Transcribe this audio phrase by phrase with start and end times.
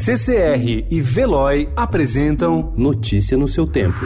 [0.00, 3.98] CCR e Veloy apresentam Notícia no seu tempo.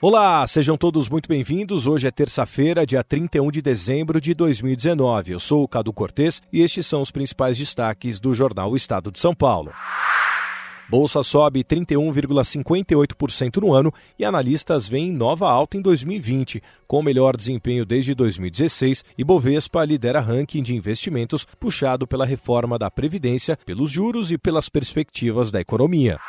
[0.00, 1.88] Olá, sejam todos muito bem-vindos.
[1.88, 5.32] Hoje é terça-feira, dia 31 de dezembro de 2019.
[5.32, 9.18] Eu sou o Cadu Cortês e estes são os principais destaques do jornal Estado de
[9.18, 9.72] São Paulo.
[10.88, 17.84] Bolsa sobe 31,58% no ano e analistas veem nova alta em 2020, com melhor desempenho
[17.84, 24.30] desde 2016 e Bovespa lidera ranking de investimentos puxado pela reforma da Previdência, pelos juros
[24.30, 26.20] e pelas perspectivas da economia.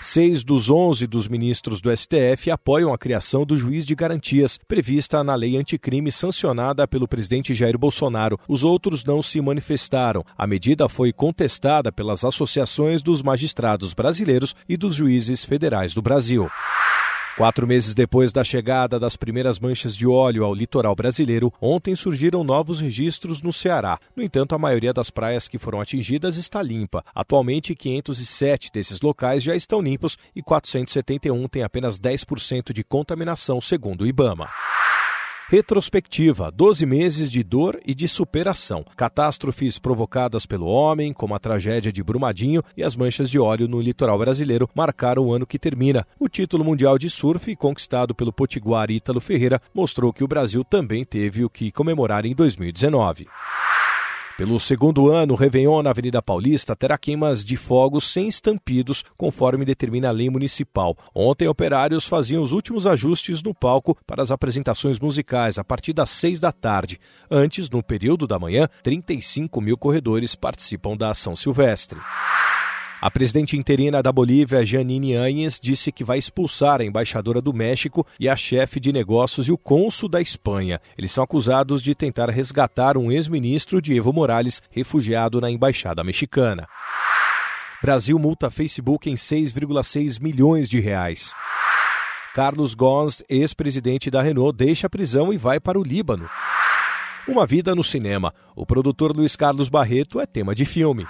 [0.00, 5.24] Seis dos onze dos ministros do STF apoiam a criação do juiz de garantias, prevista
[5.24, 8.38] na lei anticrime sancionada pelo presidente Jair Bolsonaro.
[8.48, 10.24] Os outros não se manifestaram.
[10.36, 16.48] A medida foi contestada pelas associações dos magistrados brasileiros e dos juízes federais do Brasil.
[17.38, 22.42] Quatro meses depois da chegada das primeiras manchas de óleo ao litoral brasileiro, ontem surgiram
[22.42, 23.96] novos registros no Ceará.
[24.16, 27.04] No entanto, a maioria das praias que foram atingidas está limpa.
[27.14, 34.02] Atualmente, 507 desses locais já estão limpos e 471 têm apenas 10% de contaminação, segundo
[34.02, 34.48] o Ibama.
[35.50, 38.84] Retrospectiva: 12 meses de dor e de superação.
[38.94, 43.80] Catástrofes provocadas pelo homem, como a tragédia de Brumadinho e as manchas de óleo no
[43.80, 46.06] litoral brasileiro, marcaram o ano que termina.
[46.20, 51.02] O título mundial de surf, conquistado pelo potiguar Ítalo Ferreira, mostrou que o Brasil também
[51.02, 53.26] teve o que comemorar em 2019.
[54.38, 59.64] Pelo segundo ano, o Réveillon na Avenida Paulista terá queimas de fogos sem estampidos, conforme
[59.64, 60.96] determina a lei municipal.
[61.12, 66.10] Ontem, operários faziam os últimos ajustes no palco para as apresentações musicais a partir das
[66.10, 67.00] seis da tarde.
[67.28, 71.98] Antes, no período da manhã, 35 mil corredores participam da ação silvestre.
[73.00, 78.04] A presidente interina da Bolívia, Janine Áñez, disse que vai expulsar a embaixadora do México
[78.18, 80.80] e a chefe de negócios e o cônsul da Espanha.
[80.96, 86.66] Eles são acusados de tentar resgatar um ex-ministro de Evo Morales, refugiado na embaixada mexicana.
[87.80, 91.32] Brasil multa Facebook em 6,6 milhões de reais.
[92.34, 96.28] Carlos Ghosn, ex-presidente da Renault, deixa a prisão e vai para o Líbano.
[97.28, 98.34] Uma vida no cinema.
[98.56, 101.06] O produtor Luiz Carlos Barreto é tema de filme.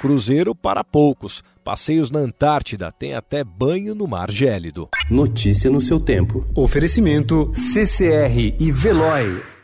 [0.00, 1.42] Cruzeiro para poucos.
[1.64, 4.88] Passeios na Antártida tem até banho no mar gélido.
[5.10, 6.44] Notícia no seu tempo.
[6.54, 9.55] Oferecimento CCR e Veloy.